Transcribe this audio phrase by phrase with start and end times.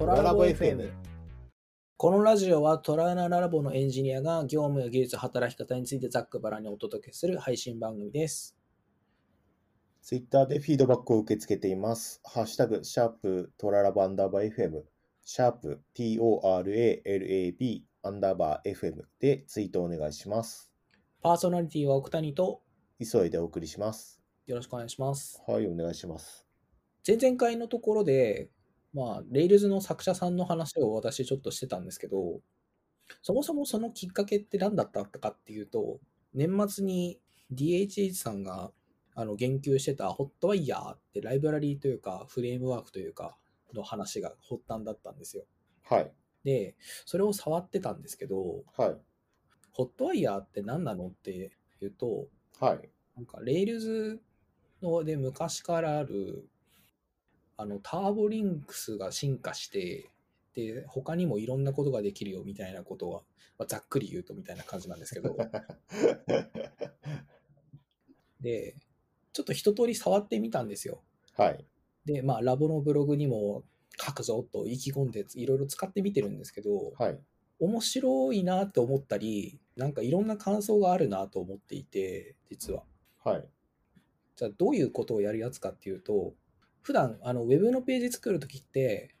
[0.00, 0.92] トララボ FM。
[1.98, 8.56] このラジオはトラナラボのエンジニアが業務や技術、働き方についてざっくばらんにお届けする配信番組です。
[10.00, 12.22] ツイッターでフィードバックを受け付けています。
[12.24, 14.84] ハッシュタグ、シャープトララバアンダーバー FM、
[15.22, 20.72] シャープ TORALAB アンダーバー FM でツイートお願いします。
[21.20, 22.62] パーソナリティは奥谷と
[22.98, 24.18] 急いでお送りします。
[24.46, 25.42] よろしくお願いします。
[25.46, 26.46] はい、お願いします。
[27.06, 28.48] 前々回のところで、
[28.92, 32.40] まあ、レイルズの作者さんの話を私ちょっとしてたんですけど、
[33.22, 36.00] そもそもそのきっかけって何だったかっていうと、
[36.34, 37.20] 年末に
[37.52, 38.72] DHH さんが
[39.14, 43.36] あの言及してた Hotwire ってライブラリーというかフレームワークというか
[43.74, 45.44] の話が発端だったんですよ。
[45.82, 46.12] はい、
[46.44, 48.96] で、それを触ってたんですけど、はい、
[49.76, 52.28] Hotwire って何なのっていうと、
[52.60, 54.20] はい、なんか、レイルズ
[54.82, 56.48] ので昔からある、
[57.60, 60.10] あの、ターボリンクスが進化して、
[60.54, 63.20] で、他にもいろんなことができるよみたいなことは、
[63.58, 65.36] まあ、ざっくり言うとみたいな感じなんですけど、
[68.40, 68.76] で、
[69.34, 71.02] ちょっと一通り触ってみたんですよ。
[71.34, 71.66] はい、
[72.06, 73.64] で、まあ、ラボのブログにも
[73.98, 77.20] 書くぞと意気込んでいろいろ使ってみてるんですけど、はい、
[77.58, 82.84] 面白いなって思ったり、なんかいろんな感想があるなと思っていて、実は。
[83.22, 83.46] はい、
[84.36, 86.32] じゃあどういうことをやるやつかっていうと、
[86.82, 89.14] 普段あのウェブのページ作るときって、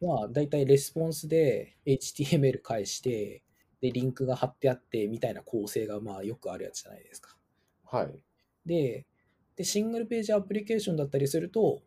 [0.00, 3.42] まあ大体レスポンスで HTML 返して、
[3.80, 7.36] で、リンクが貼ってあってみたいな構成がまあよくあるやつじゃないですか。
[7.84, 8.18] はい、
[8.66, 9.06] で、
[9.56, 11.82] でシングルページアプリケーションだったりすると、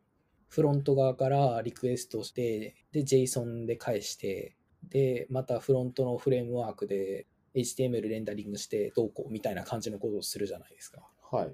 [0.48, 4.56] フロント側からリクエストして、で、JSON で返して、
[4.90, 11.02] で、またフロントのフレームワークで HTML レンダリングしてどうこうみたいな感じのことをするじゃないですか。
[11.32, 11.54] はい、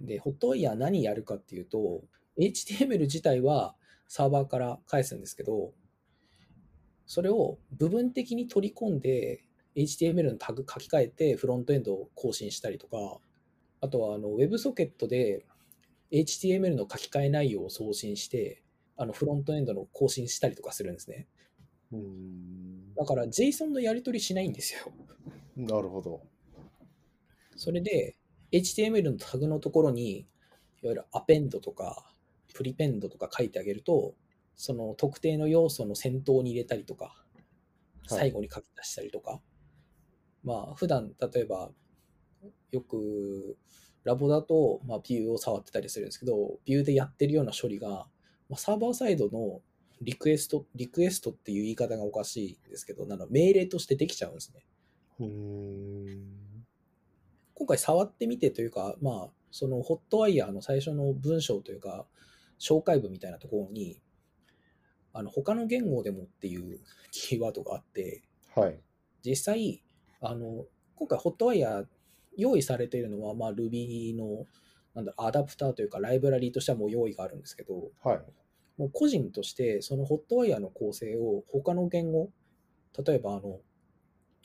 [0.00, 2.04] で、ホットワイヤー何やるかっていうと、
[2.38, 3.74] HTML 自体は
[4.08, 5.72] サーバーから返すんですけど、
[7.06, 9.44] それを部分的に取り込んで、
[9.76, 13.18] HTML のタグ書き換えてフロントエンドを更新したりとか、
[13.80, 15.44] あとはあの WebSocket で
[16.12, 18.62] HTML の書き換え内容を送信して、
[18.96, 21.26] あのフロントエンドの更新したりとかするんですね。
[21.92, 24.92] うーん、だから JSON のやり取りしないんですよ。
[25.56, 26.22] なるほど。
[27.56, 28.16] それで、
[28.52, 30.18] HTML のタグのところに、
[30.82, 32.13] いわゆるアペンドとか、
[32.54, 34.14] プリペンドとか書いてあげると、
[34.56, 37.14] その特定の要素の先頭に入れたりとか、
[38.06, 39.40] 最後に書き出したりとか、
[40.44, 41.70] まあ、普段、例えば、
[42.70, 43.56] よく、
[44.04, 48.06] ラボだと、まあ、ビューを触ってたりするんですけど、ビューでやってるような処理が、
[48.50, 49.62] まあ、サーバーサイドの
[50.02, 54.66] リクエスト、リクエストっていう言い方がおかしいんですけど、なんだ命令としてできちゃうんですね。
[55.20, 56.66] うーん、
[57.54, 62.06] 今回触ってみてというか、まあ、そのホットワイヤーの最初の文章というか、
[62.58, 64.00] 紹介文みたいなところに、
[65.12, 68.22] あの、他の言語でもっていうキーワードがあって、
[68.54, 68.80] はい、
[69.24, 69.82] 実際、
[70.20, 70.66] あの、
[70.96, 71.86] 今回ホットワイヤー
[72.36, 74.46] 用意されているのは、まあ、Ruby の、
[74.94, 78.22] なんだアダプターというか、ライブラリーとしてはもう用意があるんですけど、はい、
[78.76, 82.30] もう個人として、そのホットワイヤーの構成を他の言語、
[83.06, 83.60] 例えばあの、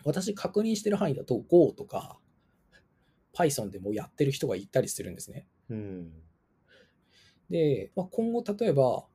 [0.06, 2.20] 私確認してる範囲だと Go とか
[3.34, 5.48] Python でもやってる人がいたりするんですね。
[5.70, 6.12] うん、
[7.50, 9.06] で、まあ、今後例えば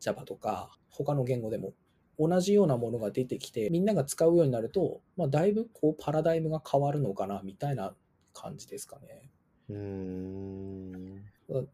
[0.00, 1.72] Java とか他の言語でも
[2.18, 7.94] 同じようなものが出てきてみんなが使うようになると、まあ、だいぶこうパラダイムが変わるのかなみたいな
[8.34, 9.30] 感じですかね。
[9.68, 11.24] うーん、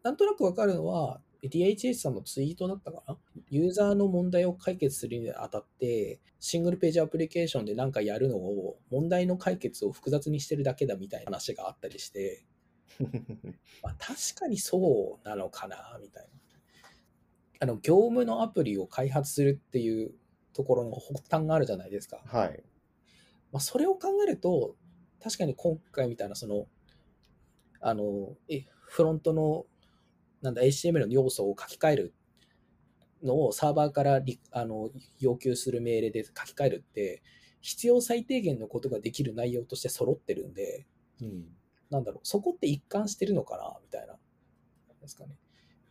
[0.02, 3.16] なんとなくわかるのは、DHS さんのツイートだったかな？
[3.48, 12.44] ユーザーの問題を解決するにあたって、シングルページアプリケーションで何かやるのを、問題の解決を複雑にしてるだけだみたいな話があったりして、
[13.82, 16.30] まあ、確かにそうなのかな、みたいな。
[17.60, 20.14] あの、業務のアプリを開発するっていう
[20.52, 22.22] ところの発端があるじゃないですか。
[22.26, 22.62] はい、
[23.52, 24.76] まあ、それを考えると、
[25.20, 26.68] 確かに今回みたいな、その、
[27.80, 29.66] あの、えフロントの、
[30.40, 32.14] なんだ、HTML の要素を書き換える
[33.22, 37.22] のをサーバーからリあの要求する命令で書き換えるって、
[37.60, 40.86] 必要最低限のことができる内容として揃ってるんで、
[41.20, 41.46] うん、
[41.90, 44.16] なんだろう、そこって一貫してるのかな、みたいな。
[45.00, 45.36] ですかね。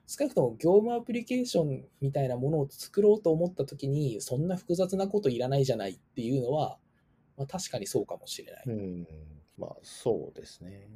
[0.05, 6.77] 少なくとも業務アプリケーションみたいなものを作ろうと思ったときに、そんな複雑なこといらないじゃないっていうのは、
[7.35, 8.63] まあ、確かにそうかもしれない。
[8.67, 9.07] うん、
[9.57, 10.88] まあそうですね。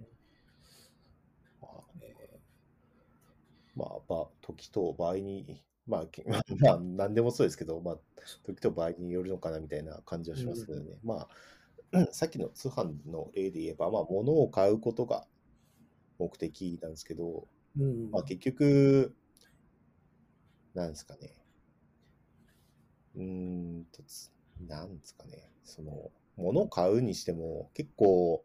[1.61, 2.39] まあえ
[3.75, 6.23] まあ、ば時と場合に、まあ、け
[6.59, 7.99] まあ、何でもそうですけど、まあ、
[8.43, 10.99] 時と場合によるのかなみたいな感じはしますけどね。
[11.03, 11.60] まあ、うん
[12.11, 15.25] さっきの通販の例で言えば、まあ、物を買うことが
[16.19, 19.13] 目的なんですけど、ーうんまあ、結局、
[20.73, 21.33] なんですかね。
[23.15, 23.23] うー
[23.81, 24.31] んとつ、
[24.67, 28.43] なんですかね、その、物を買うにしても、結構、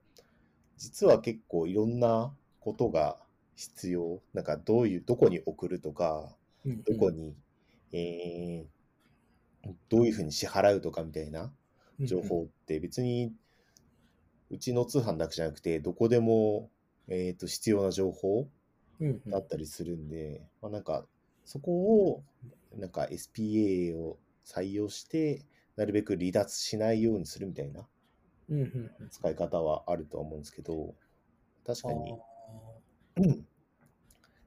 [0.76, 3.18] 実は結構いろんなことが
[3.54, 4.20] 必要。
[4.34, 7.36] なんか、どういう、どこに送るとか、うんどこに、
[7.92, 8.76] えー
[9.88, 11.50] どういうふうに支払うとかみたいなうん
[12.00, 13.32] 情報って別に、
[14.50, 16.70] うちの通販だけじゃなくて、どこでも、
[17.08, 18.48] えーと、必要な情報
[19.26, 21.06] だったりするんで、まあ、なんか、
[21.44, 21.72] そこ
[22.08, 22.24] を、
[22.76, 25.44] なんか SPA を採用して、
[25.76, 27.86] なるべく離脱しないようにするみたいな
[29.10, 30.94] 使い方はあるとは思うんですけど、
[31.66, 32.18] 確かに、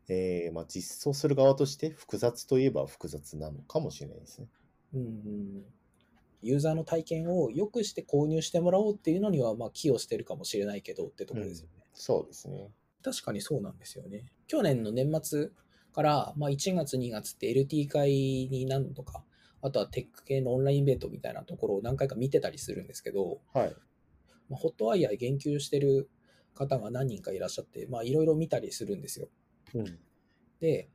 [0.08, 4.48] えーまあ、実装する側として複雑といえば複雑なのかもしれないですね。
[4.94, 5.64] うんうん
[6.42, 11.84] ユーザーの体験を良くして購入してもらおうっていうのには、まあ、寄与してるかもしれないけどってところですよね。
[11.94, 12.72] そうですね。
[13.04, 14.26] 確かにそうなんですよね。
[14.48, 15.50] 去年の年末
[15.94, 19.24] から、まあ、1月、2月って LT 会に何度か、
[19.62, 23.76] あとはテック系のオンラインイベントみたいなところを何回か見てたりするんですけど、はい。
[24.50, 26.10] まあ、ホットワイヤー言及してる
[26.56, 29.30] 方が何人かいらっしゃって、まあ、いろいろ見たりするんですよ。
[29.76, 30.00] うん。
[30.60, 30.90] で、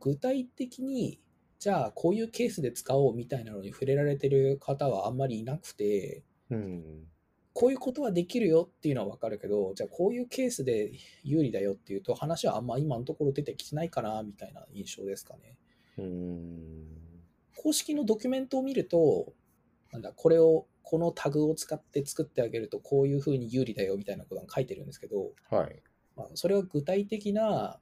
[0.00, 1.20] 具体的に、
[1.62, 7.04] じゃあこういうケースで使おうみたいなのに触れられてる方はあんまりいなくて、うん。
[7.52, 10.90] こういうことはできるよっていうのはわかるけど、じゃあこういうケースで
[11.22, 15.56] 有利だよっていうと話はあんま今のところ出てきてないかなみたいな印象ですかね。
[15.98, 16.88] うん。
[17.54, 19.32] 公式のドキュメントを見ると、
[19.92, 25.80] なんだ、これを、このタグを使って作ってあげるとこういう風に有利だよみたいなことが書いてるんですけど、はい。
[26.16, 27.78] まあ、それは具体的な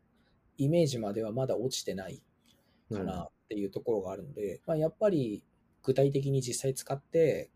[0.59, 2.23] イメージまではまだ落ちてない
[2.93, 5.43] かなっていうところがあるので、まあ、やっぱり
[5.83, 7.51] 具体的に実際使って、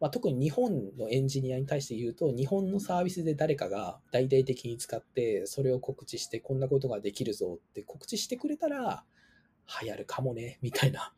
[0.00, 9.04] まあ、特に日本のエンジニアに対して言うと、日本のサービスで誰かが大々的に使って、それを告知して、こんなことができるぞって告知してくれたら、
[9.82, 11.12] 流行るかもね、みたいな。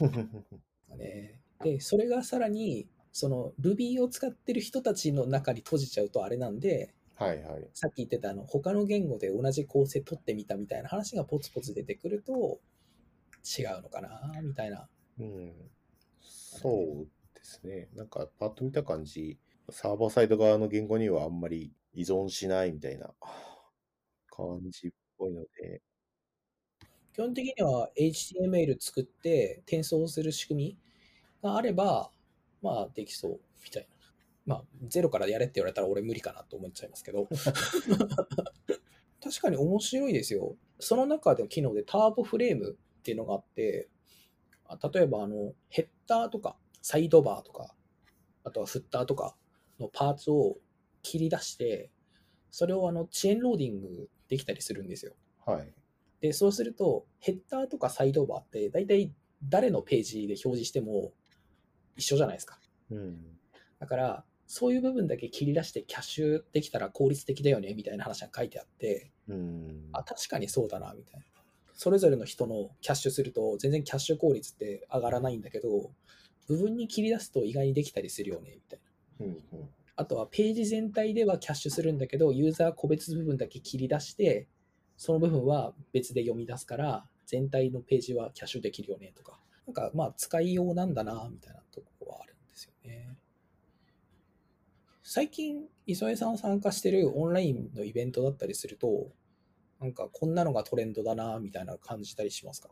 [0.96, 7.68] ね、で、それがさらに、その Ruby を使ってる人たちの中に閉じちゃうとあれなんで、はいはい。
[7.72, 12.58] さっき言ってたあの他の言語で同じ構成取ってみたみたいな話がポツポツ出てくると
[13.58, 14.88] 違うのかなみたいな。
[15.20, 15.52] うん。
[16.20, 17.88] そうですね。
[17.94, 19.38] なんか、パッと見た感じ、
[19.70, 23.12] サーバーサイド側の言語にはあんまり依存しないみたいな
[24.30, 25.82] 感じっぽいので、
[27.12, 30.78] 基本的には HTML 作って転送する仕組み
[31.42, 32.10] があれば、
[32.60, 33.93] まあできそうみたいな。
[34.46, 37.28] まあゼロからやれって言われたら俺無理かなと思っちゃいますけど。
[39.22, 40.56] 確かに面白いですよ。
[40.78, 43.88] その中での機能でターボフレームっていうのがあって、
[44.66, 47.74] あ例えばあのヘッダーとかサイドバーとか、
[48.44, 49.36] あとはフッターとか
[49.80, 50.58] のパーツを
[51.02, 51.90] 切り出して、
[52.50, 55.14] それをあのチェーンローディングできたりするんですよ。
[55.46, 55.72] はい。
[56.20, 59.12] で、そうすると、ヘッダーとかサイドバーって、大体
[59.42, 61.12] 誰のページで表示しても
[61.96, 62.58] 一緒じゃないですか。
[62.90, 63.38] うん。
[63.78, 69.88] だから、そういう部分だけ切り出してキャッシュできたら効率的だよね、みたいな話が書いてあって、うん。
[69.92, 71.26] あ、確かにそうだな、みたいな。
[71.72, 75.92] それぞれの人のキャッシュすると、全然キャッシュ効率って上がらないんだけど、
[76.46, 78.80] 部分に切り出すと意外にできたりするよね、みたい
[79.20, 79.26] な。
[79.26, 84.48] うんうんあとはページ全体ではキャッシュするんだけど、ユーザー個別部分だけ切り出して、
[84.96, 93.16] その部分は別で読み出すから、全体のページはキャッシュできるよねとか、なんかまあ使いようなんだな、みたいなところはあるんですよね。
[95.06, 99.12] 最近、磯江さん参加してるオンラインのイベントだったりすると、
[99.78, 102.70] なんかこんなのがトレンドだな、みたいな感じたりしますか？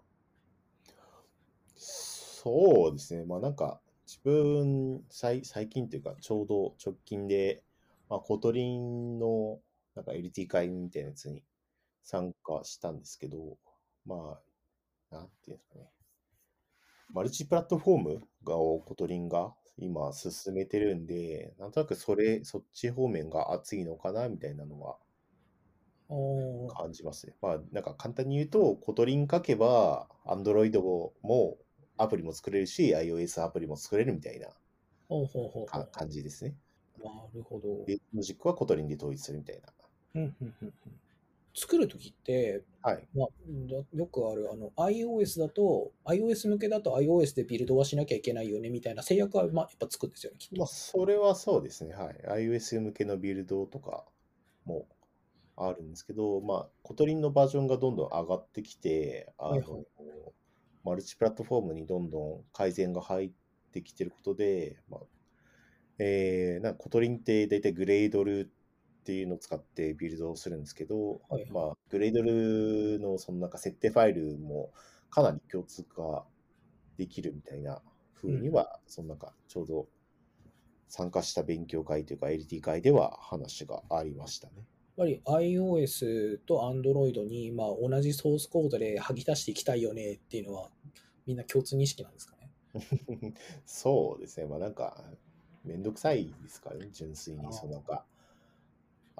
[1.77, 3.27] そうですね。
[3.27, 7.63] まあなんか、自分、最最近というか、ちょうど直近で、
[8.09, 9.61] まあ、 Kotlin の
[9.95, 11.45] なんか LT 会みたいなやつに
[12.03, 13.59] 参加したんですけど、
[14.07, 14.41] ま
[15.11, 15.91] あ、なんていうんですかね。
[17.11, 24.99] マルチプラットフォームが Kotlin が今進めてるんで、なんとなくそれ、そっち方面が熱いのかなみたいなのは
[26.09, 27.35] おー感じますね。
[27.41, 30.77] まあ、なんか簡単に言うと、 Kotlin 書けば、Android
[31.23, 31.57] も
[31.97, 34.49] アプリも作れるし、iOS アプリも作れるみたいな
[35.09, 36.55] ほうほうほうほかう感じですね。
[37.03, 37.85] なるほど。
[37.87, 39.73] ベースロジックは Kotlin で統一するみたいな。
[40.15, 40.73] うんうんうんうん
[41.55, 43.09] 作るときって、はい。
[43.15, 43.29] まあ、
[43.69, 50.57] だよくあるあの iOS だと iOS 向けだと iOS でビルドはしなきゃいけないよねみたいな制約は、まあ、やっぱつくんですよねきっと。
[50.57, 51.95] まあ、それはそうですね。
[51.95, 52.47] はい。
[52.49, 54.05] iOS 向けのビルドとか
[54.65, 54.87] も
[55.57, 59.87] あるんですけど、まあ、 Kotlin のバージョンがどんどん上がってきて、あの、はいはい
[60.85, 63.31] マルチプラットフォームにどんどん改善が入っ
[63.73, 65.01] てきてることで、まあ、
[65.99, 68.51] えー、なんか Kotlin って大体 Gradle
[69.03, 74.71] っていうのを使ってビルドをするんですけど、はいまあ、 Gradle のそのなんか設定ファイルも
[75.11, 76.25] かなり共通化
[76.97, 77.83] できるみたいな
[78.15, 79.89] 風には、そのなんかちょうど
[80.89, 84.53] 参加した勉強会というか LT 会では話がありましたね。
[84.57, 84.65] やっ
[84.97, 90.71] ぱり iOS と Android にまあ同じソースコードで吐き出していきたいよねっていうのは
[91.27, 92.51] みんな共通認識なんですかね？
[93.67, 94.47] そうですね。
[94.47, 95.03] まあなんか、
[95.65, 97.53] めんどくさいですからね、純粋に。
[97.53, 98.05] そのなんか、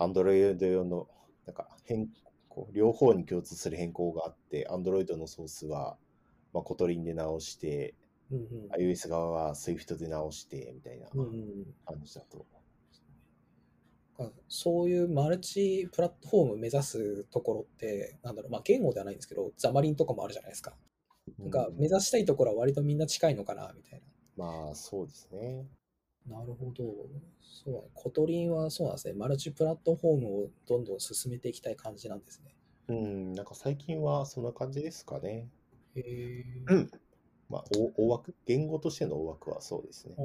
[0.05, 1.09] Android 用の、
[1.47, 2.09] なんか変
[2.49, 5.97] 更、両方に共通する変更があって、Android のソースは、
[6.53, 7.95] まあ、 Kotlin で直して、
[8.31, 8.91] うんうん。
[8.91, 12.47] iOS 側は Swift で直して、みたいなうんうん感じだと。
[14.19, 20.75] うん、そういうマルチプラットフォーム目指すところって、なんだろう、まあ言語ではないんですけど、 Xamarin とかもあるじゃないですか。
[21.39, 24.03] なんかうん目指したいところは割とみんな近いのかな、みたい
[24.37, 25.67] まあ、そうですね。
[26.29, 26.39] な。
[26.39, 26.85] なるほど。
[27.41, 27.91] そうだね。
[27.95, 29.15] Kotlin はそうなんですね。
[29.15, 32.55] マルチプラットフォームをどんどん進めていきたい感じなんですね。
[32.89, 35.49] うん、なんか最近はそんな感じですかね。
[35.95, 36.45] へえ。
[36.67, 36.91] うん。
[37.49, 40.17] まあ、大大枠言語としての大枠はそうですね。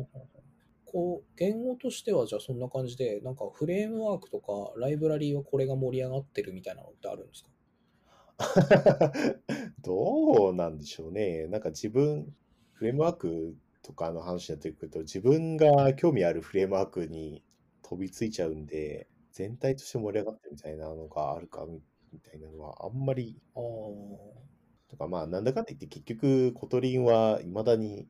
[0.85, 7.49] こう、言語としてはじゃあそんな感じで、なんかフレームワークとかライブラリーはこれが盛り上がってるみたいなのってあるんですか？
[9.83, 11.47] どうなんでしょうね。
[11.47, 12.33] なんか自分、
[12.73, 13.55] フレームワーク
[13.87, 17.41] とかの話になってくると、自分が興味あるフレームワークに
[17.81, 23.39] 飛びついちゃうんで、全体として盛り上がってるみたいなのがあるかみみたいなのはあんまり。
[24.89, 28.07] とかまあなんだかんだ言って結局 Kotlin は未だに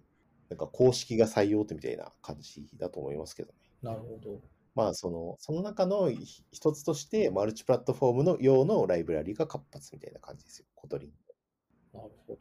[0.50, 3.56] なんか公式が採用ってみたいな感じだと思いますけどね。
[3.84, 4.42] なるほど。
[4.74, 11.12] まあその、その中のひ一つとしてマルチプラットフォームの用のライブラリが活発みたいな感じですよ、 Kotlin。
[11.94, 12.38] なるほど。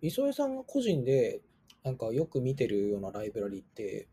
[0.00, 1.40] 磯江さんが個人で、
[1.82, 4.08] なんかよく見てるようなライブラリって、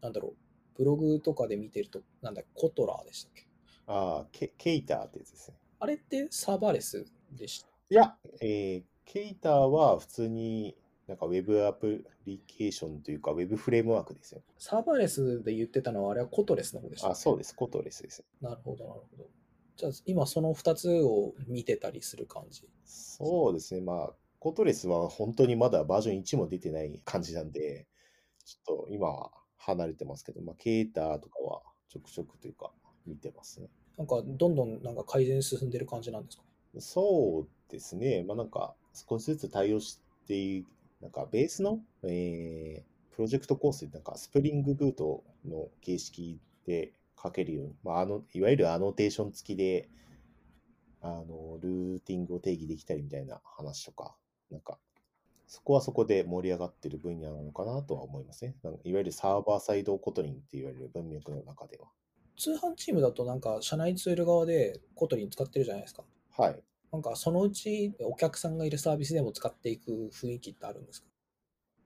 [0.00, 0.34] なんだろう、
[0.76, 3.46] ブログとかで見てると、なんだ、コトラーでしたっけ？
[3.86, 5.56] ああ、ケケイターってやつですね。
[5.78, 7.68] あれってサーバーレスでした？
[7.90, 10.76] いや、えーケイターは普通に
[11.08, 14.42] なんかウェブアプリケーションというかウェブフレームワークですよ。
[14.56, 17.12] サーバーレスで言ってたのは、あれはコトレスの方でしたっけ？
[17.12, 17.56] あ、そうです。
[17.56, 18.22] コトレスです。
[18.40, 19.26] なるほど、なるほど。
[19.76, 22.68] じゃあ、今その2つを見てたりする感じ？
[22.84, 23.80] そうですね。
[23.80, 27.86] まあ、コトレスは本当にまだバージョン1も出てない感じなんで、
[28.44, 32.72] ちょっと今は離れてますけど、まあ、ケイターとかはちょくちょくというか
[33.06, 33.68] 見てますね。
[33.96, 36.42] なんか、どんどんなんか改善進んでる感じなんですか？
[36.78, 38.24] そうですね。
[38.26, 40.64] まあなんか少しずつ対応して、
[41.00, 49.90] なんかベースの、えープロジェクトコースでなんかスプリングブートの形式で書けるように、まあ、あのいわゆるアノテーション付きで
[51.02, 54.16] あのルーティングを定義できたりみたいな話とか、
[54.50, 54.78] なんか
[55.46, 58.54] そこはそこで盛り上がってる分野なのかなとは思いますね。
[58.62, 61.88] なんかいわゆるサーバーサイド Kotlin って言われる文脈の中では。
[62.38, 66.04] 通販チームだとなんか、社内ツール側で Kotlin 使ってるじゃないですか。
[66.30, 66.62] はい。
[66.92, 71.08] なんか、そのうちお客さんがいるサービスでも使っていく雰囲気ってあるんですか？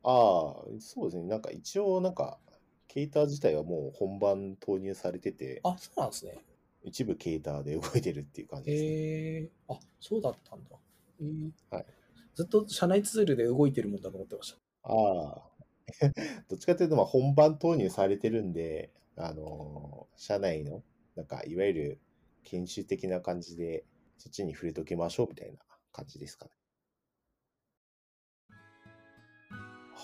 [0.02, 0.10] あ
[0.50, 1.24] あ、そうですね。
[1.24, 2.38] なんか一応なんか、
[2.86, 6.44] Ktor 自体はもう本番投入されてて、あ、そうなんですね。
[6.82, 8.90] 一部 Ktor で動いてるっていう感じですね。
[8.90, 10.76] へえあ、そうだったんだ。
[11.20, 11.86] えーはい
[12.34, 14.58] ずっと社内ツールで動いてるもんだと思ってました。
[14.82, 14.92] あ
[15.38, 15.50] あ、
[16.48, 20.82] どっちかというと、まあ本番投入されてるんで、あのー社内の、
[21.16, 22.00] なんかいわゆる
[22.44, 23.84] 研修的な感じで、
[24.16, 25.58] そっちに触れときましょうみたいな
[25.92, 26.52] 感じですかね。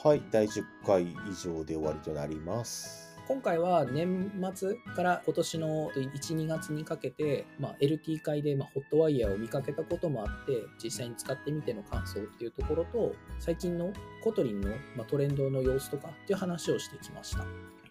[0.02, 3.09] はい、第10回以上で終わりとなります。
[3.30, 13.92] 今回は年末から今年の1、2月にかけて、まあ、LT 会で、まあ、ホットワイヤーを見かけたこともあって、実際に使ってみての感想っていうところと、最近の
[14.24, 17.44] Kotlin の、まあ、トレンドの様子とかっていう話をしてきました。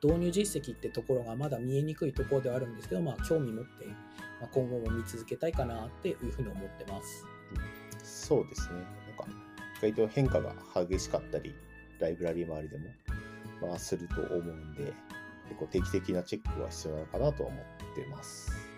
[0.03, 3.93] 導入実績ってところがまだ見えにくいところではあるんですけど、まあ、興味持って、ま
[4.43, 7.25] あ、今後も見続けたいかなっていうふうに思ってます。
[8.03, 8.79] そうですね。
[8.79, 8.85] なん
[9.17, 9.25] か、
[9.77, 11.55] 意外と変化が激しかったり、
[12.01, 12.89] ライブラリー周りでも、
[13.69, 14.91] まあ、すると思うんで、
[15.49, 18.69] 結構定期的なチェックは必要なのかなとは思ってます。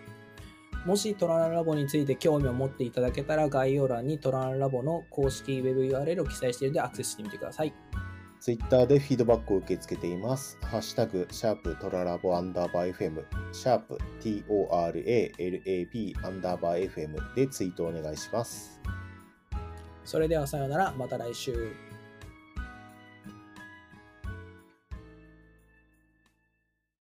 [0.84, 7.72] もしトラララボについて興味を持っていただけたら概要欄にトラララボの公式ウェブ URL を記載しているのでアクセスしてみてください。
[8.40, 10.58] Twitter でフィードバックを受け付けています。
[10.62, 18.80] ハッシュタグ、シャープトララボアンダーバー FM、シャープ TORALAB アンダーバー FM でツイートお願いします。
[20.04, 21.91] それではさようなら、また来週。